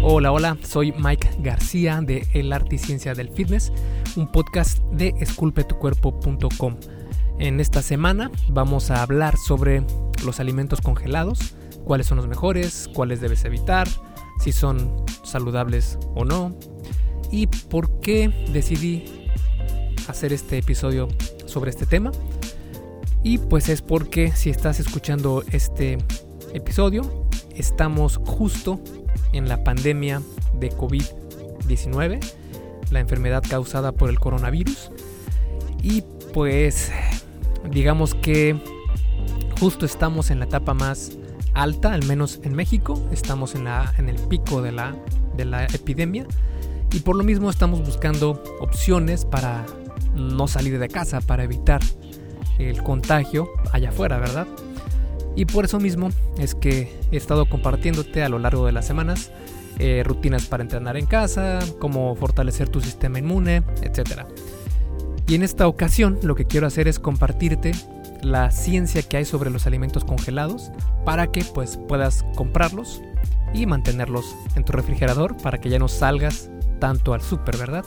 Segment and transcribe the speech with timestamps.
[0.00, 3.72] Hola, hola, soy Mike García de El Arte y Ciencia del Fitness,
[4.14, 6.76] un podcast de esculpetucuerpo.com.
[7.40, 9.84] En esta semana vamos a hablar sobre
[10.24, 13.88] los alimentos congelados, cuáles son los mejores, cuáles debes evitar,
[14.38, 16.56] si son saludables o no,
[17.32, 19.04] y por qué decidí
[20.06, 21.08] hacer este episodio
[21.46, 22.12] sobre este tema.
[23.24, 25.98] Y pues es porque si estás escuchando este
[26.54, 28.80] episodio, estamos justo
[29.32, 30.22] en la pandemia
[30.54, 32.20] de COVID-19,
[32.90, 34.90] la enfermedad causada por el coronavirus.
[35.82, 36.90] Y pues
[37.70, 38.56] digamos que
[39.58, 41.12] justo estamos en la etapa más
[41.54, 44.94] alta, al menos en México, estamos en, la, en el pico de la,
[45.36, 46.26] de la epidemia
[46.92, 49.66] y por lo mismo estamos buscando opciones para
[50.14, 51.80] no salir de casa, para evitar
[52.58, 54.46] el contagio allá afuera, ¿verdad?
[55.38, 59.30] Y por eso mismo es que he estado compartiéndote a lo largo de las semanas
[59.78, 64.24] eh, rutinas para entrenar en casa, cómo fortalecer tu sistema inmune, etc.
[65.28, 67.70] Y en esta ocasión lo que quiero hacer es compartirte
[68.20, 70.72] la ciencia que hay sobre los alimentos congelados
[71.04, 73.00] para que pues puedas comprarlos
[73.54, 77.84] y mantenerlos en tu refrigerador para que ya no salgas tanto al súper, ¿verdad?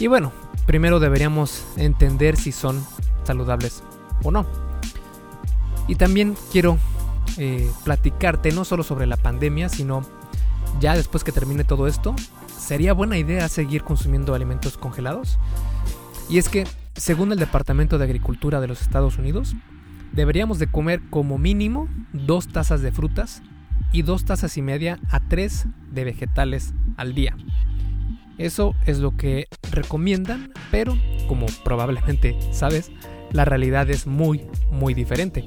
[0.00, 0.32] Y bueno,
[0.64, 2.82] primero deberíamos entender si son
[3.24, 3.82] saludables
[4.22, 4.65] o no.
[5.88, 6.78] Y también quiero
[7.38, 10.02] eh, platicarte no solo sobre la pandemia, sino
[10.80, 12.14] ya después que termine todo esto,
[12.58, 15.38] ¿sería buena idea seguir consumiendo alimentos congelados?
[16.28, 19.54] Y es que, según el Departamento de Agricultura de los Estados Unidos,
[20.12, 23.42] deberíamos de comer como mínimo dos tazas de frutas
[23.92, 27.36] y dos tazas y media a tres de vegetales al día.
[28.38, 30.96] Eso es lo que recomiendan, pero
[31.28, 32.90] como probablemente sabes,
[33.32, 35.44] la realidad es muy, muy diferente.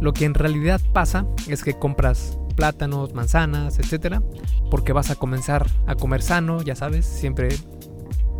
[0.00, 4.22] Lo que en realidad pasa es que compras plátanos, manzanas, etcétera,
[4.70, 7.48] porque vas a comenzar a comer sano, ya sabes, siempre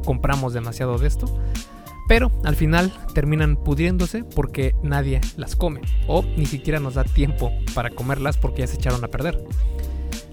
[0.05, 1.27] compramos demasiado de esto,
[2.07, 7.51] pero al final terminan pudriéndose porque nadie las come o ni siquiera nos da tiempo
[7.75, 9.45] para comerlas porque ya se echaron a perder.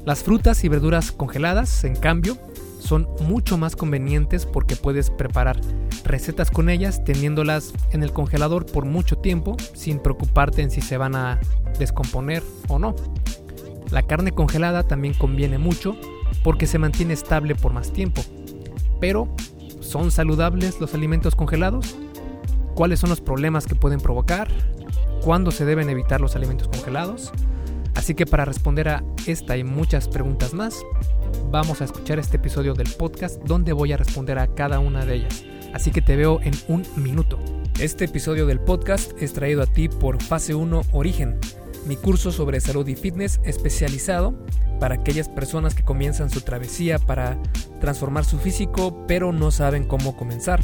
[0.06, 2.38] Las frutas y verduras congeladas, en cambio,
[2.80, 5.62] son mucho más convenientes porque puedes preparar
[6.12, 10.98] recetas con ellas teniéndolas en el congelador por mucho tiempo sin preocuparte en si se
[10.98, 11.40] van a
[11.80, 12.96] descomponer o no.
[13.90, 15.96] La carne congelada también conviene mucho
[16.44, 18.22] porque se mantiene estable por más tiempo.
[19.00, 19.34] Pero,
[19.80, 21.96] ¿son saludables los alimentos congelados?
[22.76, 24.50] ¿Cuáles son los problemas que pueden provocar?
[25.24, 27.32] ¿Cuándo se deben evitar los alimentos congelados?
[27.96, 30.82] Así que para responder a esta y muchas preguntas más,
[31.52, 35.16] vamos a escuchar este episodio del podcast donde voy a responder a cada una de
[35.16, 35.46] ellas.
[35.74, 37.40] Así que te veo en un minuto.
[37.80, 41.40] Este episodio del podcast es traído a ti por Fase 1 Origen
[41.86, 44.36] mi curso sobre salud y fitness especializado
[44.80, 47.38] para aquellas personas que comienzan su travesía para
[47.80, 50.62] transformar su físico pero no saben cómo comenzar.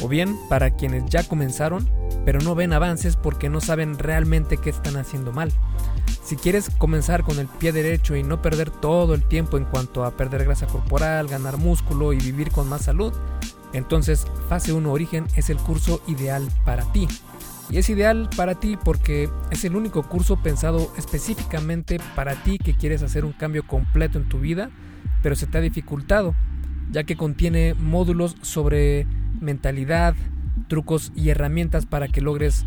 [0.00, 1.88] O bien para quienes ya comenzaron
[2.24, 5.52] pero no ven avances porque no saben realmente qué están haciendo mal.
[6.24, 10.04] Si quieres comenzar con el pie derecho y no perder todo el tiempo en cuanto
[10.04, 13.12] a perder grasa corporal, ganar músculo y vivir con más salud,
[13.74, 17.06] entonces Fase 1 Origen es el curso ideal para ti.
[17.70, 22.74] Y es ideal para ti porque es el único curso pensado específicamente para ti que
[22.74, 24.70] quieres hacer un cambio completo en tu vida,
[25.22, 26.34] pero se te ha dificultado,
[26.90, 29.06] ya que contiene módulos sobre
[29.40, 30.14] mentalidad,
[30.68, 32.64] trucos y herramientas para que logres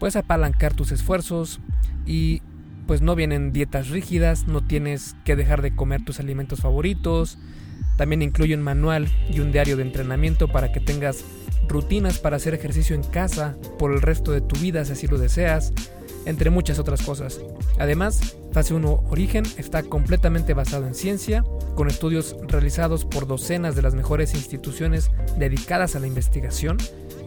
[0.00, 1.60] pues apalancar tus esfuerzos
[2.06, 2.42] y
[2.86, 7.38] pues no vienen dietas rígidas, no tienes que dejar de comer tus alimentos favoritos.
[7.98, 11.24] También incluye un manual y un diario de entrenamiento para que tengas
[11.66, 15.18] rutinas para hacer ejercicio en casa por el resto de tu vida si así lo
[15.18, 15.72] deseas,
[16.24, 17.40] entre muchas otras cosas.
[17.78, 21.44] Además, Fase 1 Origen está completamente basado en ciencia,
[21.74, 26.78] con estudios realizados por docenas de las mejores instituciones dedicadas a la investigación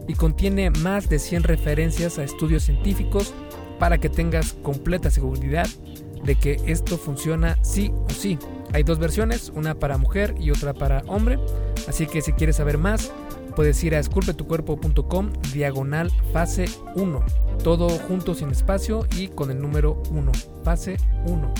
[0.07, 3.33] y contiene más de 100 referencias a estudios científicos
[3.77, 5.67] para que tengas completa seguridad
[6.23, 8.39] de que esto funciona sí o sí.
[8.73, 11.37] Hay dos versiones, una para mujer y otra para hombre,
[11.87, 13.11] así que si quieres saber más,
[13.55, 16.65] puedes ir a esculpetucuerpo.com diagonal fase
[16.95, 17.25] 1.
[17.63, 20.31] Todo junto sin espacio y con el número 1.
[20.63, 21.53] Fase 1.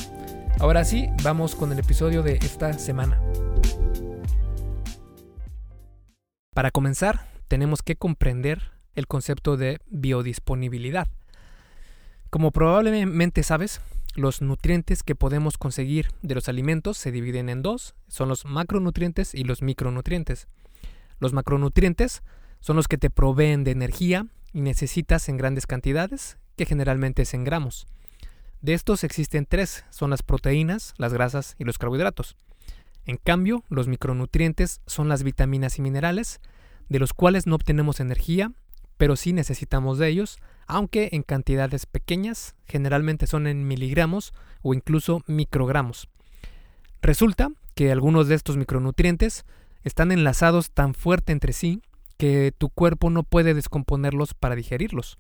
[0.59, 3.21] Ahora sí, vamos con el episodio de esta semana.
[6.53, 11.07] Para comenzar, tenemos que comprender el concepto de biodisponibilidad.
[12.29, 13.81] Como probablemente sabes,
[14.15, 19.33] los nutrientes que podemos conseguir de los alimentos se dividen en dos, son los macronutrientes
[19.33, 20.47] y los micronutrientes.
[21.19, 22.23] Los macronutrientes
[22.59, 27.33] son los que te proveen de energía y necesitas en grandes cantidades, que generalmente es
[27.33, 27.87] en gramos.
[28.61, 32.35] De estos existen tres, son las proteínas, las grasas y los carbohidratos.
[33.05, 36.39] En cambio, los micronutrientes son las vitaminas y minerales,
[36.87, 38.51] de los cuales no obtenemos energía,
[38.97, 40.37] pero sí necesitamos de ellos,
[40.71, 46.07] aunque en cantidades pequeñas, generalmente son en miligramos o incluso microgramos.
[47.01, 49.43] Resulta que algunos de estos micronutrientes
[49.83, 51.81] están enlazados tan fuerte entre sí
[52.17, 55.17] que tu cuerpo no puede descomponerlos para digerirlos.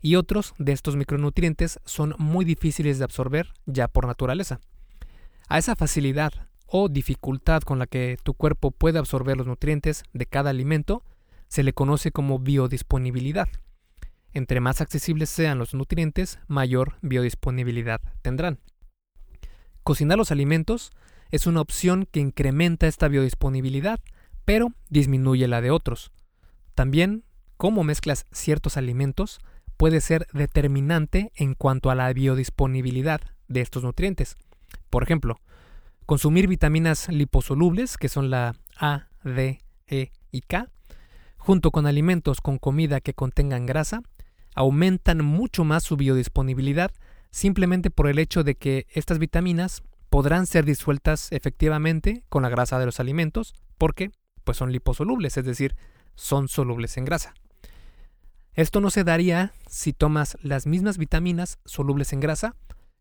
[0.00, 4.58] Y otros de estos micronutrientes son muy difíciles de absorber ya por naturaleza.
[5.48, 6.32] A esa facilidad
[6.66, 11.04] o dificultad con la que tu cuerpo puede absorber los nutrientes de cada alimento
[11.48, 13.48] se le conoce como biodisponibilidad.
[14.32, 18.58] Entre más accesibles sean los nutrientes, mayor biodisponibilidad tendrán.
[19.82, 20.92] Cocinar los alimentos
[21.30, 24.00] es una opción que incrementa esta biodisponibilidad,
[24.44, 26.12] pero disminuye la de otros.
[26.74, 27.24] También,
[27.56, 29.40] cómo mezclas ciertos alimentos
[29.76, 34.36] puede ser determinante en cuanto a la biodisponibilidad de estos nutrientes.
[34.90, 35.40] Por ejemplo,
[36.06, 40.70] consumir vitaminas liposolubles, que son la A, D, E y K,
[41.36, 44.02] junto con alimentos con comida que contengan grasa,
[44.54, 46.92] aumentan mucho más su biodisponibilidad
[47.30, 52.78] simplemente por el hecho de que estas vitaminas podrán ser disueltas efectivamente con la grasa
[52.78, 54.10] de los alimentos porque
[54.44, 55.76] pues son liposolubles, es decir,
[56.14, 57.34] son solubles en grasa.
[58.54, 62.54] Esto no se daría si tomas las mismas vitaminas solubles en grasa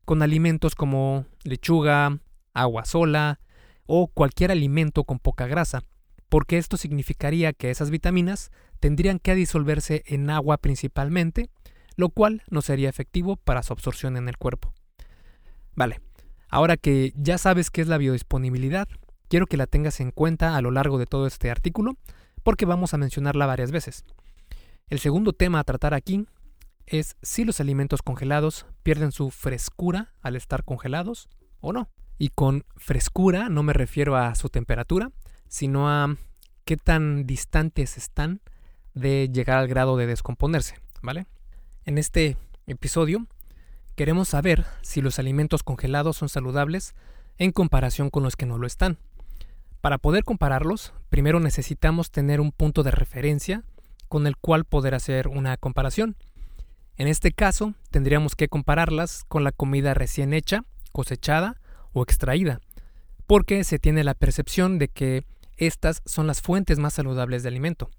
[0.06, 2.20] con alimentos como lechuga,
[2.54, 3.40] agua sola
[3.86, 5.84] o cualquier alimento con poca grasa,
[6.30, 8.52] porque esto significaría que esas vitaminas
[8.82, 11.50] tendrían que disolverse en agua principalmente,
[11.96, 14.74] lo cual no sería efectivo para su absorción en el cuerpo.
[15.74, 16.02] Vale,
[16.52, 18.90] Ahora que ya sabes qué es la biodisponibilidad,
[19.30, 21.96] quiero que la tengas en cuenta a lo largo de todo este artículo,
[22.44, 24.04] porque vamos a mencionarla varias veces.
[24.90, 26.28] El segundo tema a tratar aquí
[26.86, 31.30] es si los alimentos congelados pierden su frescura al estar congelados
[31.62, 31.90] o no.
[32.18, 35.10] Y con frescura no me refiero a su temperatura,
[35.48, 36.18] sino a
[36.66, 38.42] qué tan distantes están
[38.94, 41.26] de llegar al grado de descomponerse, ¿vale?
[41.86, 43.28] En este episodio
[43.96, 46.96] Queremos saber si los alimentos congelados son saludables
[47.38, 48.98] en comparación con los que no lo están.
[49.82, 53.64] Para poder compararlos, primero necesitamos tener un punto de referencia
[54.08, 56.16] con el cual poder hacer una comparación.
[56.98, 61.60] En este caso, tendríamos que compararlas con la comida recién hecha, cosechada
[61.94, 62.60] o extraída,
[63.28, 65.26] porque se tiene la percepción de que
[65.58, 67.90] estas son las fuentes más saludables de alimento.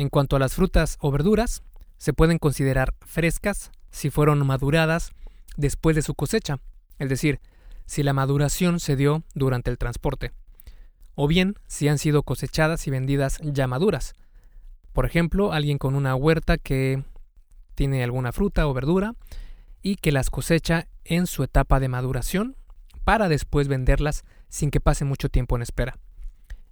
[0.00, 1.62] En cuanto a las frutas o verduras,
[1.98, 5.12] se pueden considerar frescas si fueron maduradas
[5.58, 6.56] después de su cosecha,
[6.98, 7.38] es decir,
[7.84, 10.32] si la maduración se dio durante el transporte,
[11.16, 14.14] o bien si han sido cosechadas y vendidas ya maduras.
[14.94, 17.04] Por ejemplo, alguien con una huerta que
[17.74, 19.16] tiene alguna fruta o verdura
[19.82, 22.56] y que las cosecha en su etapa de maduración
[23.04, 25.98] para después venderlas sin que pase mucho tiempo en espera.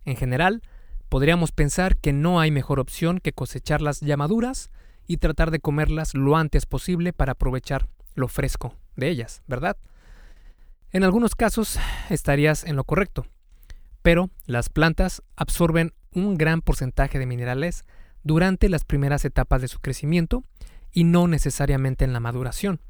[0.06, 0.62] En general,
[1.08, 4.70] podríamos pensar que no hay mejor opción que cosecharlas ya maduras
[5.06, 9.76] y tratar de comerlas lo antes posible para aprovechar lo fresco de ellas, ¿verdad?
[10.90, 11.78] En algunos casos
[12.10, 13.26] estarías en lo correcto,
[14.02, 17.84] pero las plantas absorben un gran porcentaje de minerales
[18.22, 20.44] durante las primeras etapas de su crecimiento
[20.93, 22.81] y no necesariamente en la maduración.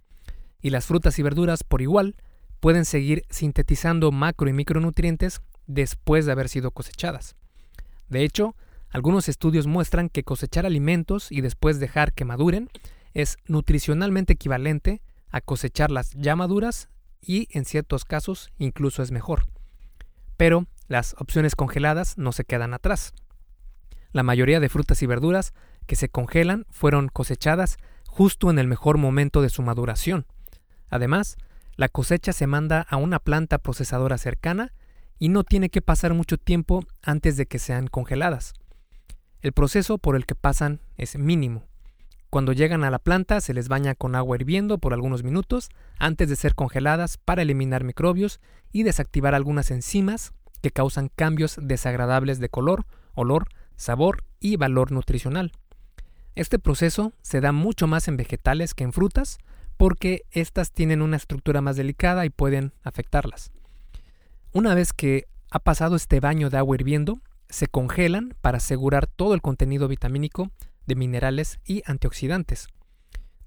[0.61, 2.17] Y las frutas y verduras, por igual,
[2.61, 7.37] pueden seguir sintetizando macro y micronutrientes después de haber sido cosechadas.
[8.09, 8.55] De hecho,
[8.91, 12.71] algunos estudios muestran que cosechar alimentos y después dejar que maduren
[13.15, 16.89] es nutricionalmente equivalente a cosecharlas ya maduras
[17.21, 19.47] y en ciertos casos incluso es mejor.
[20.37, 23.13] Pero las opciones congeladas no se quedan atrás.
[24.13, 25.53] La mayoría de frutas y verduras
[25.87, 30.27] que se congelan fueron cosechadas justo en el mejor momento de su maduración.
[30.89, 31.37] Además,
[31.77, 34.73] la cosecha se manda a una planta procesadora cercana
[35.19, 38.55] y no tiene que pasar mucho tiempo antes de que sean congeladas.
[39.41, 41.65] El proceso por el que pasan es mínimo.
[42.31, 46.29] Cuando llegan a la planta se les baña con agua hirviendo por algunos minutos antes
[46.29, 52.49] de ser congeladas para eliminar microbios y desactivar algunas enzimas que causan cambios desagradables de
[52.49, 52.85] color,
[53.15, 55.53] olor, sabor y valor nutricional.
[56.35, 59.39] Este proceso se da mucho más en vegetales que en frutas
[59.77, 63.53] porque éstas tienen una estructura más delicada y pueden afectarlas.
[64.53, 69.35] Una vez que ha pasado este baño de agua hirviendo, se congelan para asegurar todo
[69.35, 70.51] el contenido vitamínico
[70.87, 72.69] de minerales y antioxidantes.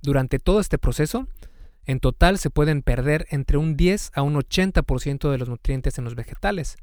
[0.04, 1.28] Durante todo este proceso,
[1.86, 6.04] en total se pueden perder entre un 10 a un 80% de los nutrientes en
[6.04, 6.78] los vegetales,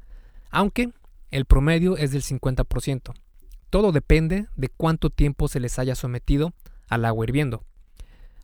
[0.49, 0.91] aunque
[1.31, 3.13] el promedio es del 50%.
[3.69, 6.53] Todo depende de cuánto tiempo se les haya sometido
[6.89, 7.63] al agua hirviendo.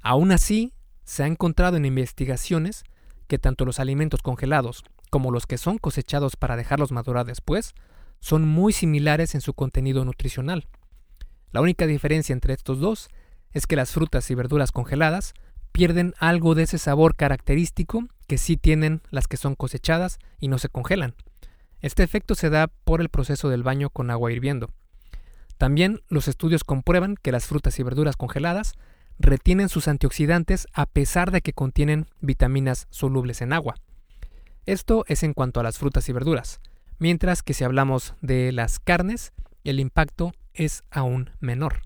[0.02, 0.72] Aún así,
[1.04, 2.86] se ha encontrado en investigaciones
[3.28, 4.84] que tanto los alimentos congelados
[5.16, 7.74] como los que son cosechados para dejarlos madurar después,
[8.20, 10.68] son muy similares en su contenido nutricional.
[11.54, 13.08] La única diferencia entre estos dos
[13.54, 15.34] es que las frutas y verduras congeladas
[15.72, 20.58] pierden algo de ese sabor característico que sí tienen las que son cosechadas y no
[20.58, 21.16] se congelan.
[21.80, 24.70] Este efecto se da por el proceso del baño con agua hirviendo.
[25.58, 28.74] También los estudios comprueban que las frutas y verduras congeladas
[29.18, 33.76] retienen sus antioxidantes a pesar de que contienen vitaminas solubles en agua.
[34.66, 36.60] Esto es en cuanto a las frutas y verduras,
[36.98, 39.32] mientras que si hablamos de las carnes,
[39.64, 41.82] el impacto es aún menor.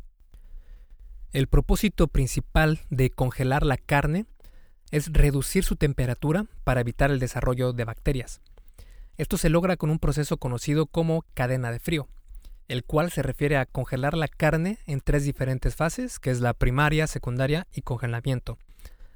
[1.34, 4.26] El propósito principal de congelar la carne
[4.92, 8.42] es reducir su temperatura para evitar el desarrollo de bacterias.
[9.18, 12.08] Esto se logra con un proceso conocido como cadena de frío,
[12.70, 16.54] el cual se refiere a congelar la carne en tres diferentes fases, que es la
[16.54, 18.58] primaria, secundaria y congelamiento.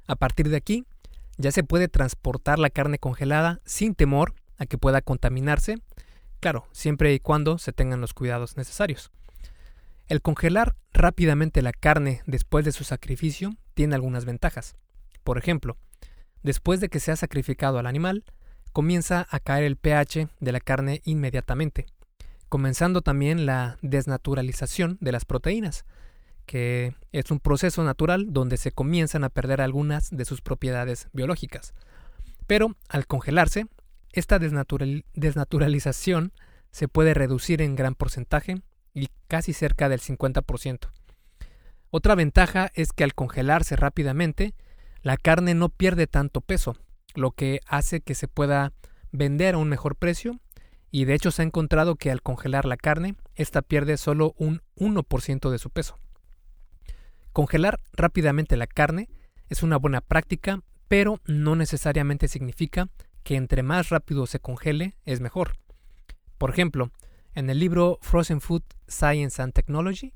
[0.06, 0.84] A partir de aquí,
[1.36, 5.78] ya se puede transportar la carne congelada sin temor a que pueda contaminarse,
[6.40, 9.10] claro, siempre y cuando se tengan los cuidados necesarios.
[10.06, 14.76] El congelar rápidamente la carne después de su sacrificio tiene algunas ventajas.
[15.24, 15.78] Por ejemplo,
[16.42, 18.24] después de que se ha sacrificado al animal,
[18.72, 21.86] comienza a caer el pH de la carne inmediatamente,
[22.48, 25.84] comenzando también la desnaturalización de las proteínas,
[26.46, 31.74] que es un proceso natural donde se comienzan a perder algunas de sus propiedades biológicas.
[32.46, 33.66] Pero al congelarse,
[34.12, 36.32] esta desnaturalización
[36.70, 40.90] se puede reducir en gran porcentaje y casi cerca del 50%.
[41.90, 44.54] Otra ventaja es que al congelarse rápidamente,
[45.02, 46.76] la carne no pierde tanto peso,
[47.14, 48.72] lo que hace que se pueda
[49.12, 50.40] vender a un mejor precio
[50.90, 54.62] y de hecho se ha encontrado que al congelar la carne, esta pierde solo un
[54.76, 55.98] 1% de su peso.
[57.34, 59.08] Congelar rápidamente la carne
[59.48, 62.90] es una buena práctica, pero no necesariamente significa
[63.24, 65.56] que entre más rápido se congele es mejor.
[66.38, 66.92] Por ejemplo,
[67.34, 70.12] en el libro Frozen Food Science and Technology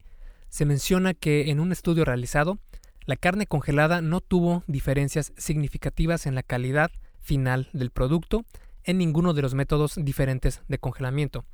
[0.48, 2.60] se menciona que en un estudio realizado,
[3.04, 8.44] la carne congelada no tuvo diferencias significativas en la calidad final del producto
[8.84, 11.44] en ninguno de los métodos diferentes de congelamiento,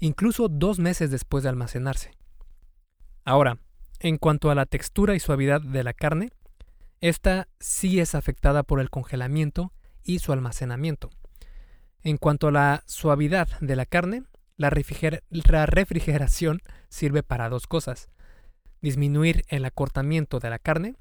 [0.00, 2.10] incluso dos meses después de almacenarse.
[3.24, 3.58] Ahora,
[4.00, 6.30] en cuanto a la textura y suavidad de la carne,
[7.00, 11.10] esta sí es afectada por el congelamiento y su almacenamiento.
[12.02, 14.24] En cuanto a la suavidad de la carne,
[14.56, 18.08] la, refrigeración sirve para dos cosas.
[18.80, 20.96] Disminuir el acortamiento de la carne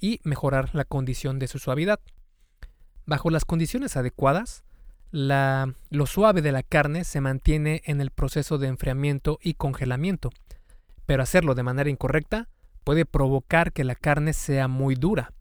[0.00, 2.00] y mejorar la condición de su suavidad.
[3.06, 4.64] Bajo las condiciones adecuadas,
[5.10, 10.30] lo suave de la carne se mantiene en el proceso de enfriamiento y congelamiento,
[11.06, 12.48] pero hacerlo de manera incorrecta
[12.84, 15.32] puede provocar que la carne sea muy dura.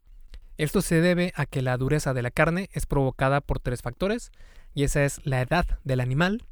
[0.58, 4.32] Esto se debe a que la dureza de la carne es provocada por tres factores,
[4.74, 6.46] y esa es la edad del animal,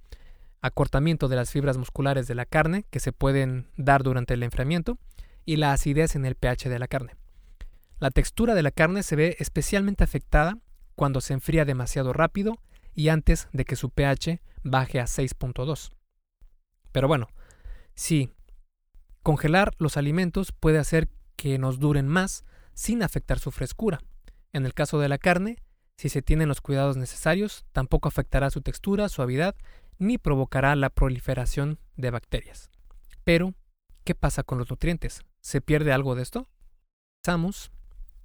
[0.62, 4.98] acortamiento de las fibras musculares de la carne que se pueden dar durante el enfriamiento
[5.46, 7.16] y la acidez en el pH de la carne.
[8.00, 10.58] La textura de la carne se ve especialmente afectada
[10.96, 12.58] cuando se enfría demasiado rápido
[12.94, 15.92] y antes de que su pH baje a 6.2.
[16.92, 17.28] Pero bueno,
[17.96, 18.32] sí,
[19.24, 24.00] congelar los alimentos puede hacer que nos duren más sin afectar su frescura.
[24.54, 25.58] En el caso de la carne,
[25.98, 29.56] si se tienen los cuidados necesarios, tampoco afectará su textura, suavidad
[30.00, 32.72] ni provocará la proliferación de bacterias.
[33.24, 33.54] Pero,
[34.04, 35.22] ¿qué pasa con los nutrientes?
[35.42, 36.50] ¿Se pierde algo de esto?
[37.22, 37.72] Pensamos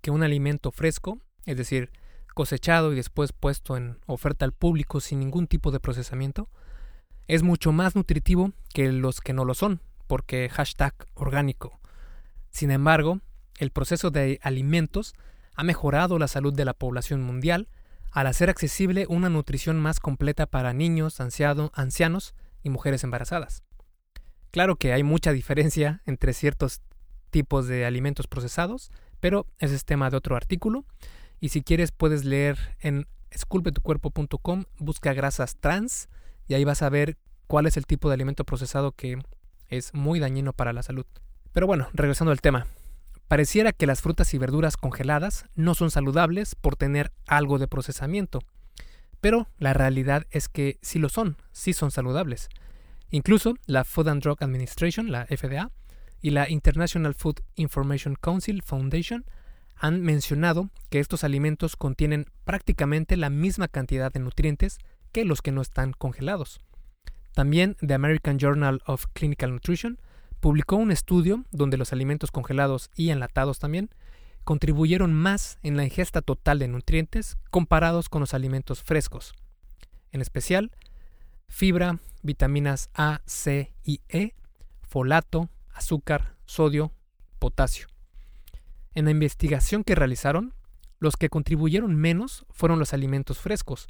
[0.00, 1.90] que un alimento fresco, es decir,
[2.34, 6.48] cosechado y después puesto en oferta al público sin ningún tipo de procesamiento,
[7.28, 11.78] es mucho más nutritivo que los que no lo son, porque hashtag orgánico.
[12.50, 13.20] Sin embargo,
[13.58, 15.14] el proceso de alimentos
[15.54, 17.68] ha mejorado la salud de la población mundial
[18.12, 23.62] al hacer accesible una nutrición más completa para niños, ancianos y mujeres embarazadas.
[24.50, 26.80] Claro que hay mucha diferencia entre ciertos
[27.30, 30.86] tipos de alimentos procesados, pero ese es tema de otro artículo.
[31.40, 36.08] Y si quieres puedes leer en esculpetucuerpo.com, busca grasas trans
[36.48, 39.18] y ahí vas a ver cuál es el tipo de alimento procesado que
[39.68, 41.06] es muy dañino para la salud.
[41.52, 42.66] Pero bueno, regresando al tema.
[43.28, 48.40] Pareciera que las frutas y verduras congeladas no son saludables por tener algo de procesamiento,
[49.20, 52.48] pero la realidad es que sí lo son, sí son saludables.
[53.10, 55.70] Incluso la Food and Drug Administration, la FDA,
[56.20, 59.24] y la International Food Information Council Foundation
[59.76, 64.78] han mencionado que estos alimentos contienen prácticamente la misma cantidad de nutrientes
[65.12, 66.60] que los que no están congelados.
[67.36, 70.00] También The American Journal of Clinical Nutrition
[70.40, 73.90] publicó un estudio donde los alimentos congelados y enlatados también
[74.44, 79.34] contribuyeron más en la ingesta total de nutrientes comparados con los alimentos frescos.
[80.12, 80.70] en especial
[81.46, 84.32] fibra, vitaminas A, C y E,
[84.80, 86.90] folato, azúcar, sodio,
[87.38, 87.86] potasio.
[88.94, 90.54] En la investigación que realizaron,
[91.00, 93.88] los que contribuyeron menos fueron los alimentos frescos,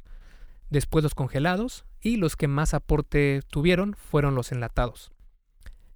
[0.69, 5.11] después los congelados y los que más aporte tuvieron fueron los enlatados.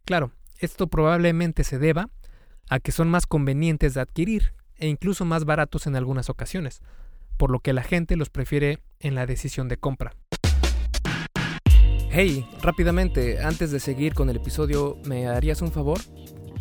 [0.05, 2.09] Claro, esto probablemente se deba
[2.69, 6.81] a que son más convenientes de adquirir e incluso más baratos en algunas ocasiones,
[7.37, 10.15] por lo que la gente los prefiere en la decisión de compra.
[12.09, 15.99] Hey, rápidamente, antes de seguir con el episodio, ¿me harías un favor?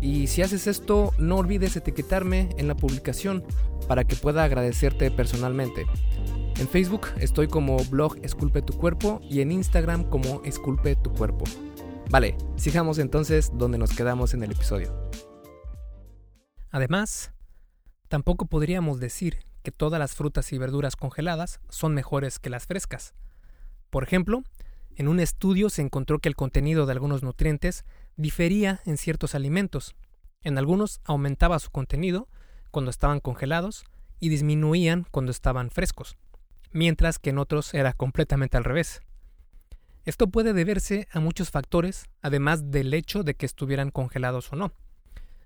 [0.00, 3.44] Y si haces esto, no olvides etiquetarme en la publicación
[3.88, 5.86] para que pueda agradecerte personalmente.
[6.58, 11.44] En Facebook estoy como blog Esculpe tu cuerpo y en Instagram como Esculpe tu cuerpo.
[12.10, 15.10] Vale, sigamos entonces donde nos quedamos en el episodio.
[16.70, 17.32] Además,
[18.08, 23.14] tampoco podríamos decir que todas las frutas y verduras congeladas son mejores que las frescas.
[23.90, 24.42] Por ejemplo,
[24.96, 27.84] en un estudio se encontró que el contenido de algunos nutrientes
[28.18, 29.96] difería en ciertos alimentos.
[30.42, 32.28] En algunos aumentaba su contenido
[32.70, 33.86] cuando estaban congelados
[34.20, 36.18] y disminuían cuando estaban frescos,
[36.72, 39.00] mientras que en otros era completamente al revés.
[40.04, 44.72] Esto puede deberse a muchos factores, además del hecho de que estuvieran congelados o no.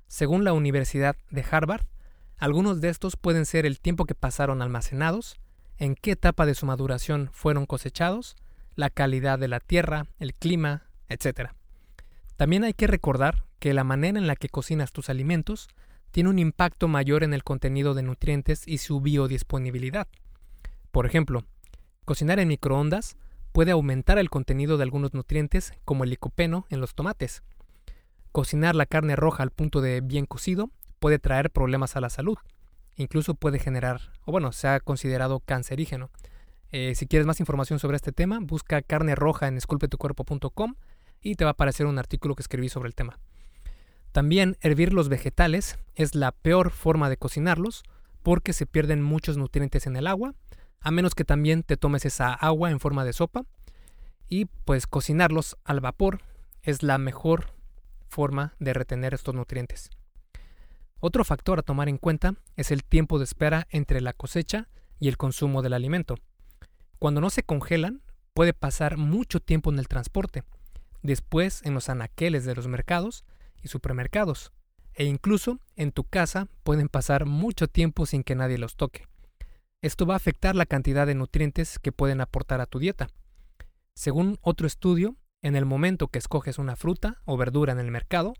[0.09, 1.85] Según la Universidad de Harvard,
[2.39, 5.37] algunos de estos pueden ser el tiempo que pasaron almacenados,
[5.79, 8.37] en qué etapa de su maduración fueron cosechados,
[8.75, 11.53] la calidad de la tierra, el clima, etc.
[12.43, 15.69] También hay que recordar que la manera en la que cocinas tus alimentos
[16.11, 20.09] tiene un impacto mayor en el contenido de nutrientes y su biodisponibilidad.
[20.91, 21.45] Por ejemplo,
[22.05, 23.17] cocinar en microondas
[23.53, 27.45] puede aumentar el contenido de algunos nutrientes como el licopeno en los tomates.
[28.33, 32.39] Cocinar la carne roja al punto de bien cocido puede traer problemas a la salud.
[32.97, 36.11] Incluso puede generar, o bueno, se ha considerado cancerígeno.
[36.73, 40.75] Eh, si quieres más información sobre este tema, busca carne roja en esculpetucuerpo.com
[41.23, 43.19] y te va a aparecer un artículo que escribí sobre el tema.
[44.13, 47.83] También hervir los vegetales es la peor forma de cocinarlos
[48.23, 50.35] porque se pierden muchos nutrientes en el agua,
[50.81, 53.45] a menos que también te tomes esa agua en forma de sopa.
[54.29, 56.21] Y pues cocinarlos al vapor
[56.63, 57.55] es la mejor
[58.09, 59.91] forma de retener estos nutrientes.
[61.01, 64.69] Otro factor a tomar en cuenta es el tiempo de espera entre la cosecha
[65.01, 66.17] y el consumo del alimento.
[66.99, 68.03] Cuando no se congelan,
[68.35, 70.45] puede pasar mucho tiempo en el transporte,
[71.03, 73.25] después en los anaqueles de los mercados
[73.63, 74.53] y supermercados,
[74.95, 79.07] e incluso en tu casa pueden pasar mucho tiempo sin que nadie los toque.
[79.81, 83.09] Esto va a afectar la cantidad de nutrientes que pueden aportar a tu dieta.
[83.95, 88.35] Según otro estudio, en el momento que escoges una fruta o verdura en el mercado,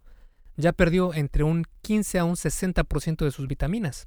[0.57, 4.07] ya perdió entre un 15 a un 60% de sus vitaminas.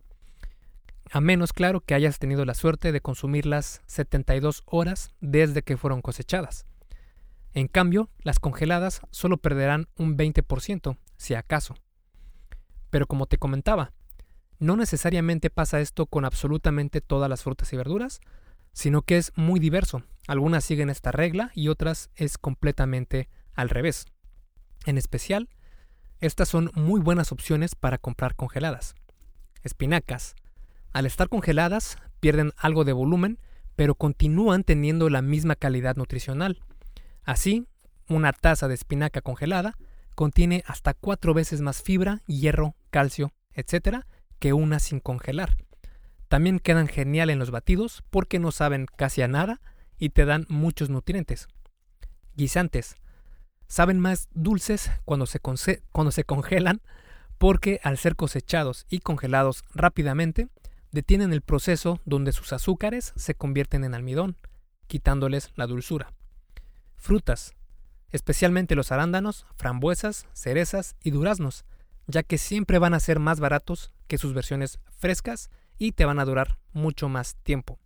[1.11, 6.01] A menos, claro, que hayas tenido la suerte de consumirlas 72 horas desde que fueron
[6.01, 6.65] cosechadas.
[7.55, 11.75] En cambio, las congeladas solo perderán un 20%, si acaso.
[12.89, 13.93] Pero como te comentaba,
[14.59, 18.19] no necesariamente pasa esto con absolutamente todas las frutas y verduras,
[18.73, 20.03] sino que es muy diverso.
[20.27, 24.05] Algunas siguen esta regla y otras es completamente al revés.
[24.85, 25.47] En especial,
[26.19, 28.95] estas son muy buenas opciones para comprar congeladas.
[29.63, 30.35] Espinacas.
[30.91, 33.39] Al estar congeladas, pierden algo de volumen,
[33.77, 36.61] pero continúan teniendo la misma calidad nutricional.
[37.25, 37.65] Así,
[38.07, 39.75] una taza de espinaca congelada
[40.13, 44.05] contiene hasta cuatro veces más fibra, hierro, calcio, etc.,
[44.39, 45.57] que una sin congelar.
[46.27, 49.59] También quedan genial en los batidos porque no saben casi a nada
[49.97, 51.47] y te dan muchos nutrientes.
[52.35, 52.95] Guisantes.
[53.67, 56.81] Saben más dulces cuando se, cuando se congelan
[57.37, 60.47] porque al ser cosechados y congelados rápidamente,
[60.91, 64.37] detienen el proceso donde sus azúcares se convierten en almidón,
[64.87, 66.13] quitándoles la dulzura.
[67.05, 67.53] Frutas,
[68.09, 71.63] especialmente los arándanos, frambuesas, cerezas y duraznos,
[72.07, 76.17] ya que siempre van a ser más baratos que sus versiones frescas y te van
[76.17, 77.77] a durar mucho más tiempo.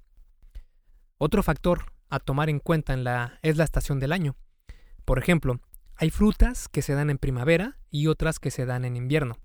[1.17, 2.93] Otro factor a tomar en cuenta
[3.41, 4.37] es la estación del año.
[5.03, 5.59] Por ejemplo,
[5.97, 9.37] hay frutas que se dan en primavera y otras que se dan en invierno.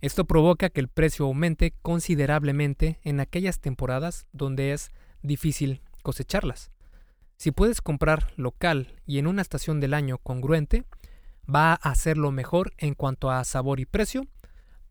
[0.00, 6.70] Esto provoca que el precio aumente considerablemente en aquellas temporadas donde es difícil cosecharlas.
[7.36, 10.84] Si puedes comprar local y en una estación del año congruente,
[11.52, 14.26] va a hacerlo mejor en cuanto a sabor y precio,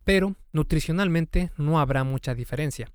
[0.03, 2.91] pero nutricionalmente no habrá mucha diferencia.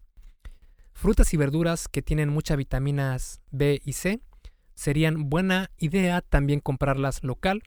[0.92, 4.20] Frutas y verduras que tienen muchas vitaminas B y C
[4.74, 7.62] serían buena idea también comprarlas local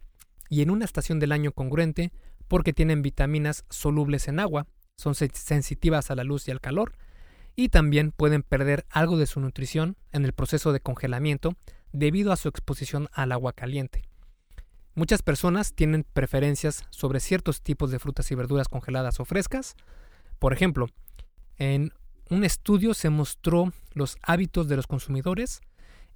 [0.50, 2.12] y en una estación del año congruente
[2.48, 6.94] porque tienen vitaminas solubles en agua, son sensitivas a la luz y al calor
[7.56, 11.56] y también pueden perder algo de su nutrición en el proceso de congelamiento
[11.92, 14.04] debido a su exposición al agua caliente.
[14.96, 19.76] Muchas personas tienen preferencias sobre ciertos tipos de frutas y verduras congeladas o frescas.
[20.38, 20.88] Por ejemplo,
[21.58, 21.92] en
[22.30, 25.62] un estudio se mostró los hábitos de los consumidores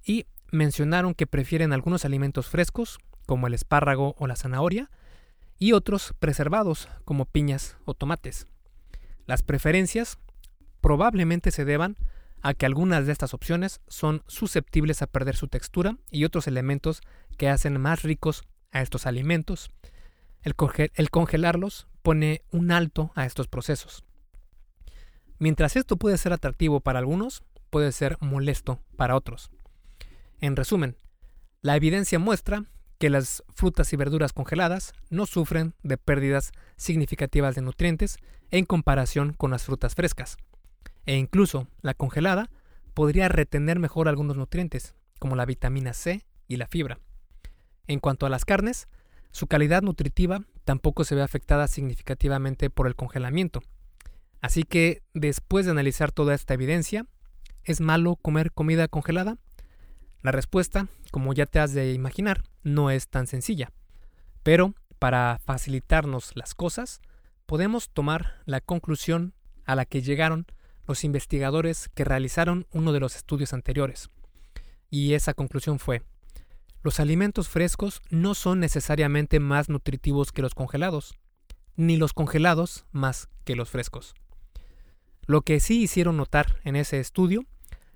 [0.04, 4.90] y mencionaron que prefieren algunos alimentos frescos, como el espárrago o la zanahoria,
[5.58, 8.46] y otros preservados, como piñas o tomates.
[9.26, 10.18] Las preferencias
[10.80, 11.96] probablemente se deban
[12.42, 17.00] a que algunas de estas opciones son susceptibles a perder su textura y otros elementos
[17.36, 19.70] que hacen más ricos a estos alimentos.
[20.42, 20.54] El,
[21.10, 24.04] congelarlos pone un alto a estos procesos.
[25.38, 29.50] Mientras esto puede ser atractivo para algunos, puede ser molesto para otros.
[30.40, 30.96] En resumen,
[31.60, 32.64] la evidencia muestra
[32.98, 38.18] que las frutas y verduras congeladas no sufren de pérdidas significativas de nutrientes
[38.50, 40.36] en comparación con las frutas frescas.
[41.08, 42.50] E incluso la congelada
[42.92, 46.98] podría retener mejor algunos nutrientes, como la vitamina C y la fibra.
[47.86, 48.88] En cuanto a las carnes,
[49.30, 53.62] su calidad nutritiva tampoco se ve afectada significativamente por el congelamiento.
[54.42, 57.06] Así que, después de analizar toda esta evidencia,
[57.64, 59.38] ¿es malo comer comida congelada?
[60.20, 63.72] La respuesta, como ya te has de imaginar, no es tan sencilla.
[64.42, 67.00] Pero, para facilitarnos las cosas,
[67.46, 69.32] podemos tomar la conclusión
[69.64, 70.44] a la que llegaron
[70.88, 74.10] los investigadores que realizaron uno de los estudios anteriores.
[74.90, 76.02] Y esa conclusión fue,
[76.82, 81.14] los alimentos frescos no son necesariamente más nutritivos que los congelados,
[81.76, 84.14] ni los congelados más que los frescos.
[85.26, 87.44] Lo que sí hicieron notar en ese estudio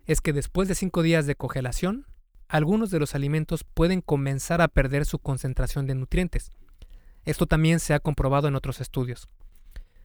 [0.04, 2.06] es que después de cinco días de congelación,
[2.46, 6.52] algunos de los alimentos pueden comenzar a perder su concentración de nutrientes.
[7.24, 9.28] Esto también se ha comprobado en otros estudios.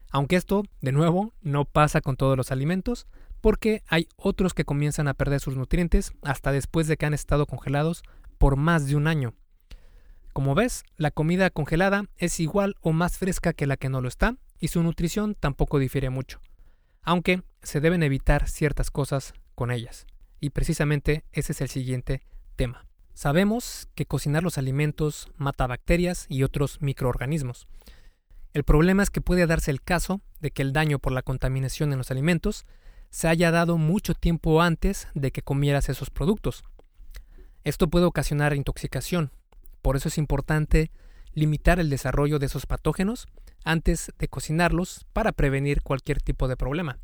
[0.10, 3.08] Aunque esto, de nuevo, no pasa con todos los alimentos,
[3.42, 7.46] porque hay otros que comienzan a perder sus nutrientes hasta después de que han estado
[7.46, 8.04] congelados
[8.38, 9.34] por más de un año.
[10.34, 14.08] Como ves, la comida congelada es igual o más fresca que la que no lo
[14.08, 16.40] está y su nutrición tampoco difiere mucho,
[17.02, 20.06] aunque se deben evitar ciertas cosas con ellas.
[20.40, 22.22] Y precisamente ese es el siguiente
[22.56, 22.86] tema.
[23.14, 27.68] Sabemos que cocinar los alimentos mata bacterias y otros microorganismos.
[28.58, 31.92] El problema es que puede darse el caso de que el daño por la contaminación
[31.92, 32.66] en los alimentos
[33.12, 36.64] se haya dado mucho tiempo antes de que comieras esos productos,
[37.64, 39.32] esto puede ocasionar intoxicación,
[39.84, 40.90] por eso es importante
[41.34, 43.28] limitar el desarrollo de esos patógenos
[43.64, 46.98] antes de cocinarlos para prevenir cualquier tipo de problema.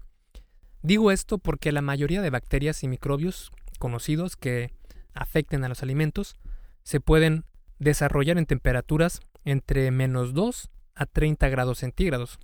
[0.81, 4.73] Digo esto porque la mayoría de bacterias y microbios conocidos que
[5.13, 6.35] afecten a los alimentos
[6.81, 7.45] se pueden
[7.77, 12.39] desarrollar en temperaturas entre menos 2 a 30 grados centígrados.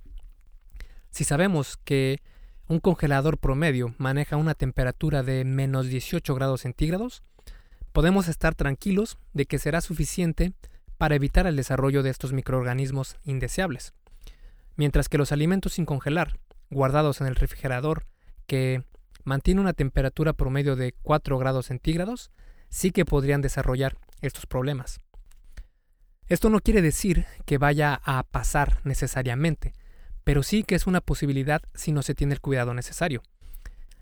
[1.10, 2.20] Si sabemos que
[2.68, 7.22] un congelador promedio maneja una temperatura de menos 18 grados centígrados,
[7.92, 10.52] podemos estar tranquilos de que será suficiente
[10.96, 13.92] para evitar el desarrollo de estos microorganismos indeseables.
[14.76, 16.38] Mientras que los alimentos sin congelar,
[16.70, 18.06] guardados en el refrigerador,
[18.46, 18.84] que
[19.24, 22.30] mantiene una temperatura promedio de 4 grados centígrados,
[22.68, 25.00] sí que podrían desarrollar estos problemas.
[26.30, 29.72] Esto no quiere decir que vaya a pasar necesariamente,
[30.22, 33.20] pero sí que es una posibilidad si no se tiene el cuidado necesario.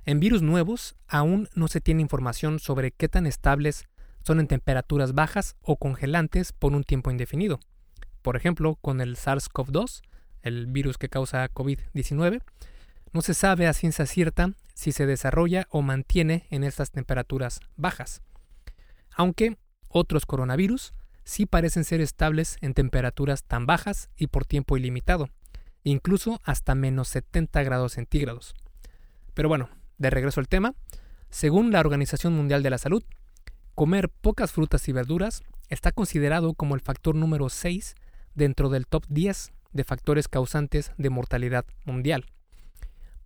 [0.05, 3.87] En virus nuevos aún no se tiene información sobre qué tan estables
[4.27, 7.61] son en temperaturas bajas o congelantes por un tiempo indefinido.
[8.21, 10.03] Por ejemplo, con el SARS-CoV-2,
[10.43, 12.43] el virus que causa COVID-19,
[13.15, 18.21] no se sabe a ciencia cierta si se desarrolla o mantiene en estas temperaturas bajas.
[19.17, 19.57] Aunque
[19.89, 20.93] otros coronavirus
[21.29, 25.29] sí parecen ser estables en temperaturas tan bajas y por tiempo ilimitado,
[25.85, 28.55] incluso hasta menos 70 grados centígrados.
[29.35, 30.73] Pero bueno, de regreso al tema,
[31.29, 33.05] según la Organización Mundial de la Salud,
[33.75, 37.95] comer pocas frutas y verduras está considerado como el factor número 6
[38.35, 42.25] dentro del top 10 de factores causantes de mortalidad mundial.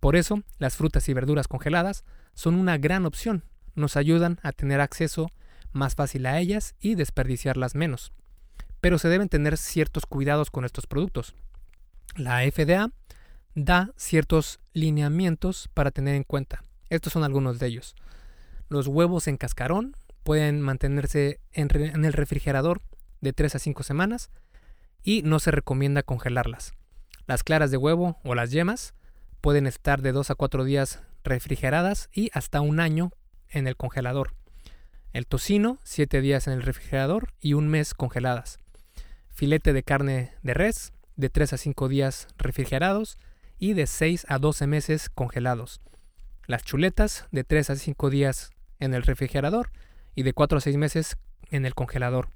[0.01, 4.81] Por eso, las frutas y verduras congeladas son una gran opción, nos ayudan a tener
[4.81, 5.31] acceso
[5.73, 8.13] más fácil a ellas y desperdiciarlas menos.
[8.81, 11.35] Pero se deben tener ciertos cuidados con estos productos.
[12.15, 12.91] La FDA
[13.55, 16.63] da ciertos lineamientos para tener en cuenta.
[16.89, 17.95] Estos son algunos de ellos.
[18.69, 21.69] Los huevos en cascarón pueden mantenerse en,
[22.05, 22.81] el refrigerador
[23.21, 24.31] de 3 a 5 semanas
[25.03, 26.73] y no se recomienda congelarlas.
[27.25, 28.93] Las claras de huevo o las yemas
[29.41, 33.11] pueden estar de 2 a 4 días refrigeradas y hasta un año
[33.49, 34.33] en el congelador.
[35.13, 38.57] El tocino, 7 días en el refrigerador y un mes congeladas.
[39.29, 43.19] Filete de carne de res, de 3 a 5 días refrigerados
[43.59, 45.81] y de 6 a 12 meses congelados.
[46.47, 48.49] Las chuletas, de 3 a 5 días
[48.79, 49.69] en el refrigerador
[50.15, 51.17] y de 4 a 6 meses
[51.51, 52.29] en el congelador.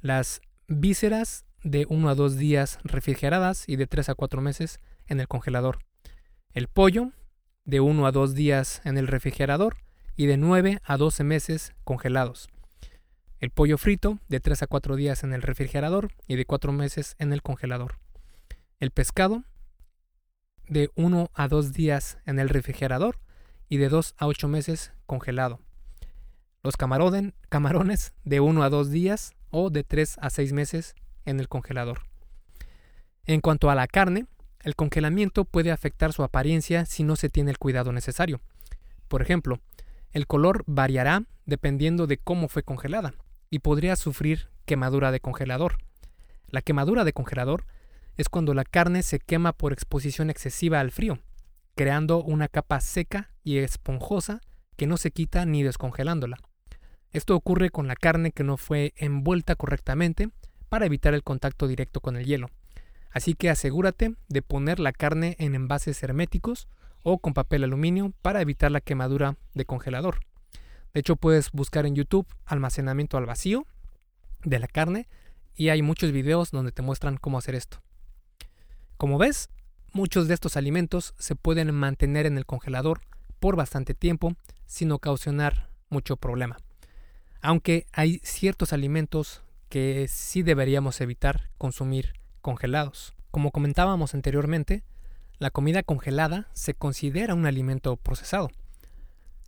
[0.00, 5.20] Las vísceras, de 1 a 2 días refrigeradas y de 3 a 4 meses en
[5.20, 5.80] el congelador.
[6.54, 7.12] El pollo,
[7.66, 9.76] de 1 a 2 días en el refrigerador
[10.16, 12.48] y de 9 a 12 meses congelados.
[13.38, 17.16] El pollo frito, de 3 a 4 días en el refrigerador y de 4 meses
[17.18, 17.98] en el congelador.
[18.78, 19.44] El pescado,
[20.68, 23.18] de 1 a 2 días en el refrigerador
[23.68, 25.60] y de 2 a 8 meses congelado.
[26.62, 30.94] Los camarones de 1 a 2 días o de 3 a 6 meses
[31.24, 32.02] en el congelador.
[33.24, 34.26] En cuanto a la carne,
[34.60, 38.40] el congelamiento puede afectar su apariencia si no se tiene el cuidado necesario.
[39.08, 39.60] Por ejemplo,
[40.12, 43.14] el color variará dependiendo de cómo fue congelada
[43.50, 45.78] y podría sufrir quemadura de congelador.
[46.48, 47.64] La quemadura de congelador
[48.16, 51.18] es cuando la carne se quema por exposición excesiva al frío,
[51.74, 54.40] creando una capa seca y esponjosa
[54.76, 56.38] que no se quita ni descongelándola.
[57.10, 60.30] Esto ocurre con la carne que no fue envuelta correctamente
[60.68, 62.48] para evitar el contacto directo con el hielo.
[63.10, 66.68] Así que asegúrate de poner la carne en envases herméticos
[67.02, 70.20] o con papel aluminio para evitar la quemadura de congelador.
[70.94, 73.66] De hecho, puedes buscar en YouTube almacenamiento al vacío
[74.44, 75.08] de la carne
[75.54, 77.82] y hay muchos videos donde te muestran cómo hacer esto.
[78.96, 79.48] Como ves,
[79.92, 83.00] muchos de estos alimentos se pueden mantener en el congelador
[83.40, 84.34] por bastante tiempo
[84.66, 86.58] sin ocasionar mucho problema.
[87.40, 93.14] Aunque hay ciertos alimentos que sí deberíamos evitar consumir congelados.
[93.30, 94.84] Como comentábamos anteriormente,
[95.42, 98.52] la comida congelada se considera un alimento procesado.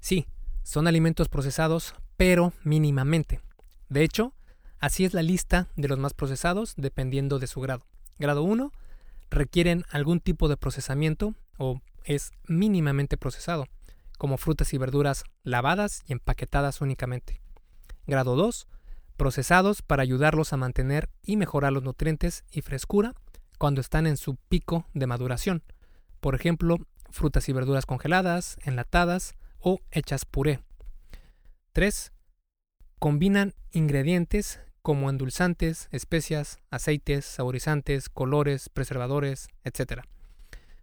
[0.01, 0.27] Sí,
[0.65, 3.41] son alimentos procesados, pero mínimamente.
[3.89, 4.33] De hecho,
[4.81, 7.87] así es la lista de los más procesados dependiendo de su grado.
[8.19, 8.73] Grado 1
[9.31, 13.69] requieren algún tipo de procesamiento o es mínimamente procesado,
[14.19, 17.41] como frutas y verduras lavadas y empaquetadas únicamente.
[18.09, 18.67] Grado 2.
[19.17, 23.15] Procesados para ayudarlos a mantener y mejorar los nutrientes y frescura
[23.59, 25.63] cuando están en su pico de maduración.
[26.25, 26.79] Por ejemplo,
[27.11, 30.61] frutas y verduras congeladas, enlatadas o hechas puré.
[31.75, 32.13] 3.
[32.99, 40.05] Combinan ingredientes como endulzantes, especias, aceites, saborizantes, colores, preservadores, etc.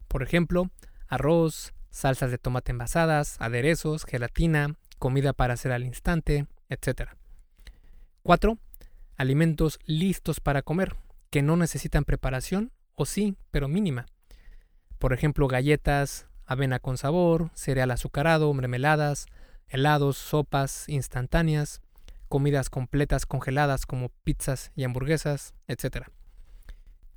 [0.07, 0.69] Por ejemplo,
[1.07, 7.13] arroz, salsas de tomate envasadas, aderezos, gelatina, comida para hacer al instante, etc.
[8.21, 8.59] 4.
[9.17, 10.97] Alimentos listos para comer,
[11.31, 14.05] que no necesitan preparación, o sí, pero mínima.
[15.01, 19.25] Por ejemplo, galletas, avena con sabor, cereal azucarado, mermeladas,
[19.67, 21.81] helados, sopas instantáneas,
[22.27, 26.09] comidas completas congeladas como pizzas y hamburguesas, etc.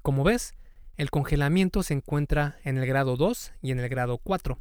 [0.01, 0.55] Como ves,
[0.97, 4.59] el congelamiento se encuentra en el grado 2 y en el grado 4.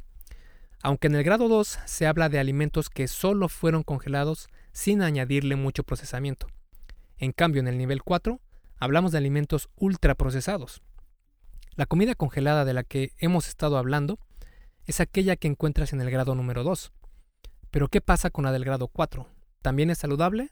[0.82, 5.56] Aunque en el grado 2 se habla de alimentos que solo fueron congelados sin añadirle
[5.56, 6.48] mucho procesamiento.
[7.16, 8.38] En cambio, en el nivel 4
[8.76, 10.82] hablamos de alimentos ultraprocesados.
[11.76, 14.20] La comida congelada de la que hemos estado hablando
[14.86, 16.92] es aquella que encuentras en el grado número 2.
[17.72, 19.28] Pero ¿qué pasa con la del grado 4?
[19.60, 20.50] ¿También es saludable?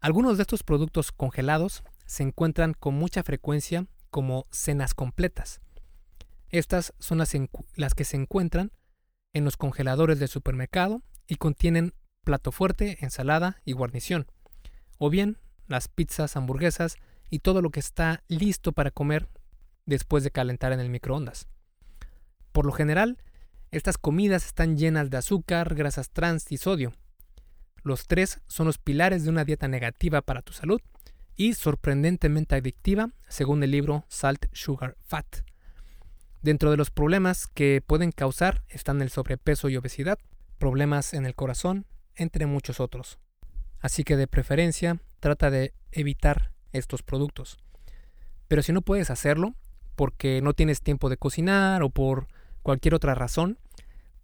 [0.00, 5.60] Algunos de estos productos congelados se encuentran con mucha frecuencia como cenas completas.
[6.48, 7.34] Estas son las,
[7.76, 8.72] las, que se encuentran
[9.34, 11.92] en los congeladores del supermercado y contienen
[12.24, 14.26] plato fuerte, ensalada y guarnición.
[14.96, 15.36] O bien
[15.66, 16.96] las pizzas, hamburguesas
[17.28, 19.28] y todo lo que está listo para comer
[19.90, 21.48] después de calentar en el microondas.
[22.52, 23.18] Por lo general,
[23.70, 26.92] estas comidas están llenas de azúcar, grasas trans y sodio,
[27.82, 30.80] los tres son los pilares de una dieta negativa para tu salud
[31.36, 35.26] y sorprendentemente adictiva, según el libro Salt, Sugar, Fat.
[36.42, 40.18] Dentro de los problemas que pueden causar están el sobrepeso y obesidad,
[40.58, 43.18] problemas en el corazón, entre muchos otros.
[43.78, 47.58] Así que de preferencia trata de evitar estos productos.
[48.46, 49.54] Pero si no puedes hacerlo,
[50.00, 52.26] porque no tienes tiempo de cocinar o por
[52.62, 53.58] cualquier otra razón,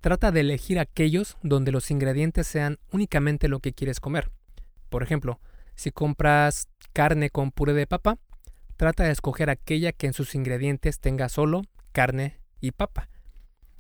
[0.01, 4.31] Trata de elegir aquellos donde los ingredientes sean únicamente lo que quieres comer.
[4.89, 5.39] Por ejemplo,
[5.75, 8.17] si compras carne con puré de papa,
[8.77, 11.63] trata de escoger aquella que en sus ingredientes tenga solo
[11.93, 13.11] carne y papa.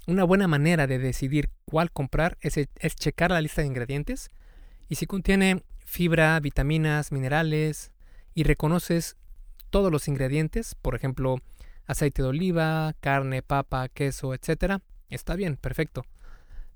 [0.07, 4.31] Una buena manera de decidir cuál comprar es, es checar la lista de ingredientes
[4.89, 7.91] Y si contiene fibra, vitaminas, minerales
[8.35, 9.17] y reconoces
[9.71, 11.39] todos los ingredientes, por ejemplo,
[11.87, 16.05] aceite de oliva, carne, papa, queso, etc., está bien, perfecto.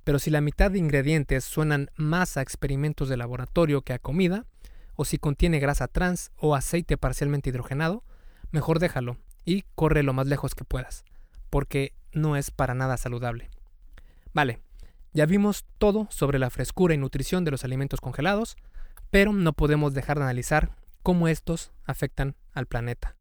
[0.04, 4.46] Pero si la mitad de ingredientes suenan más a experimentos de laboratorio que a comida,
[4.94, 8.04] o si contiene grasa trans o aceite parcialmente hidrogenado,
[8.50, 11.04] mejor déjalo y corre lo más lejos que puedas,
[11.48, 13.50] porque no es para nada saludable.
[14.32, 14.60] Vale,
[15.12, 18.56] ya vimos todo sobre la frescura y nutrición de los alimentos congelados,
[19.10, 23.16] pero no podemos dejar de analizar cómo estos afectan al planeta.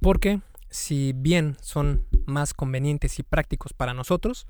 [0.00, 0.40] Porque,
[0.74, 4.48] si bien son más convenientes y prácticos para nosotros,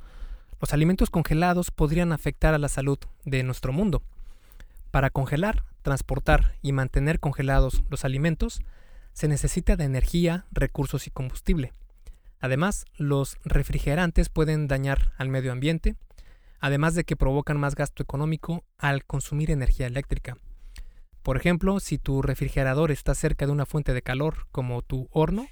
[0.58, 4.02] los alimentos congelados podrían afectar a la salud de nuestro mundo.
[4.90, 8.62] Para congelar, transportar y mantener congelados los alimentos,
[9.12, 11.74] se necesita de energía, recursos y combustible.
[12.40, 15.94] Además, los refrigerantes pueden dañar al medio ambiente,
[16.58, 20.38] además de que provocan más gasto económico al consumir energía eléctrica.
[21.22, 25.48] Por ejemplo, si tu refrigerador está cerca de una fuente de calor como tu horno,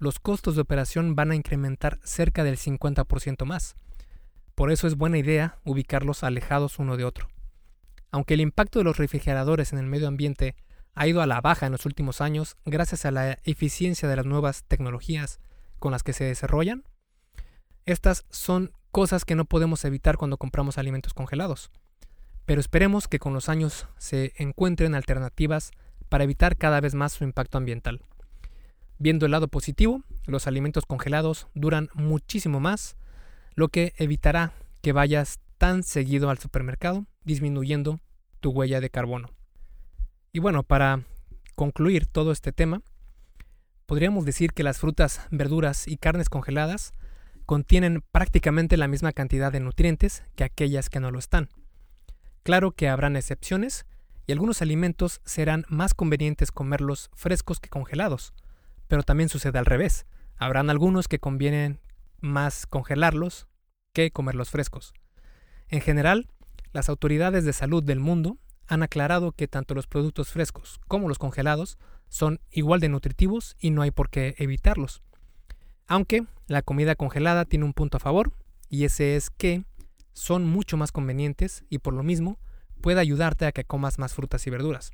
[0.00, 3.76] los costos de operación van a incrementar cerca del 50% más.
[4.56, 7.28] Por eso es buena idea ubicarlos alejados uno de otro.
[8.10, 10.56] Aunque el impacto de los refrigeradores en el medio ambiente
[10.94, 14.26] ha ido a la baja en los últimos años gracias a la eficiencia de las
[14.26, 15.38] nuevas tecnologías
[15.78, 16.82] con las que se desarrollan,
[17.86, 21.70] estas son cosas que no podemos evitar cuando compramos alimentos congelados
[22.50, 25.70] pero esperemos que con los años se encuentren alternativas
[26.08, 28.02] para evitar cada vez más su impacto ambiental.
[29.02, 32.98] Viendo el lado positivo, los alimentos congelados duran muchísimo más,
[33.54, 37.98] lo que evitará que vayas tan seguido al supermercado, disminuyendo
[38.40, 39.30] tu huella de carbono.
[40.34, 41.04] Y bueno, para
[41.54, 42.82] concluir todo este tema,
[43.86, 46.92] podríamos decir que las frutas, verduras y carnes congeladas
[47.46, 51.48] contienen prácticamente la misma cantidad de nutrientes que aquellas que no lo están.
[52.42, 53.86] Claro que habrán excepciones
[54.26, 58.34] y algunos alimentos serán más convenientes comerlos frescos que congelados,
[58.90, 60.04] pero también sucede al revés.
[60.36, 61.78] Habrán algunos que convienen
[62.20, 63.46] más congelarlos
[63.94, 64.92] que comerlos frescos.
[65.68, 66.28] En general,
[66.72, 71.18] las autoridades de salud del mundo han aclarado que tanto los productos frescos como los
[71.18, 75.02] congelados son igual de nutritivos y no hay por qué evitarlos.
[75.86, 78.32] Aunque la comida congelada tiene un punto a favor,
[78.68, 79.64] y ese es que
[80.14, 82.40] son mucho más convenientes y por lo mismo
[82.80, 84.90] puede ayudarte a que comas más frutas y verduras.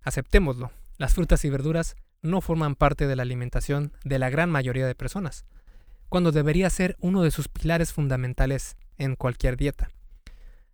[0.00, 4.86] Aceptémoslo, las frutas y verduras no forman parte de la alimentación de la gran mayoría
[4.86, 5.44] de personas,
[6.08, 9.90] cuando debería ser uno de sus pilares fundamentales en cualquier dieta.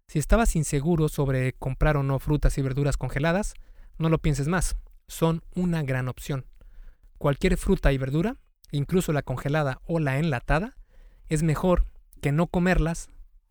[0.06, 3.54] Si estabas inseguro sobre comprar o no frutas y verduras congeladas,
[3.98, 6.46] no lo pienses más, son una gran opción.
[7.18, 8.36] Cualquier fruta y verdura,
[8.70, 10.76] incluso la congelada o la enlatada,
[11.28, 11.86] es mejor
[12.20, 13.08] que no comerlas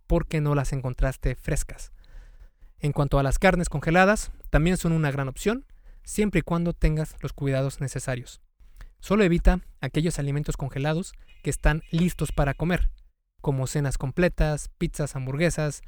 [0.07, 1.91] porque no las encontraste frescas.
[2.79, 5.65] En cuanto a las carnes congeladas, también son una gran opción,
[6.07, 8.41] siempre y cuando tengas los cuidados necesarios.
[8.99, 12.89] Solo evita aquellos alimentos congelados que están listos para comer,
[13.41, 15.81] como cenas completas, pizzas, hamburguesas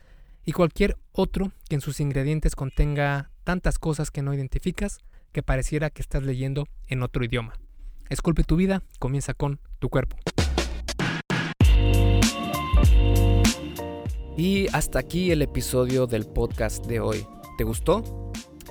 [0.45, 4.99] y cualquier otro que en sus ingredientes contenga tantas cosas que no identificas
[5.31, 7.53] que pareciera que estás leyendo en otro idioma.
[8.09, 10.17] Esculpe tu vida, comienza con tu cuerpo.
[14.35, 17.25] Y hasta aquí el episodio del podcast de hoy.
[17.57, 18.31] ¿Te gustó?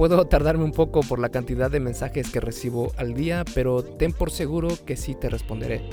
[0.00, 4.14] Puedo tardarme un poco por la cantidad de mensajes que recibo al día, pero ten
[4.14, 5.90] por seguro que sí te responderé.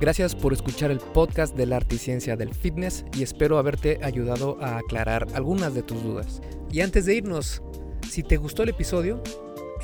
[0.00, 4.00] Gracias por escuchar el podcast de la arte y ciencia del fitness y espero haberte
[4.02, 6.42] ayudado a aclarar algunas de tus dudas.
[6.72, 7.62] Y antes de irnos,
[8.10, 9.22] si te gustó el episodio,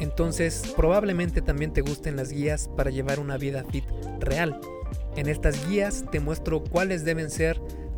[0.01, 3.85] entonces probablemente también te gusten las guías para llevar una vida fit
[4.18, 4.61] real.
[5.14, 7.61] En estas guías te muestro cuáles deben ser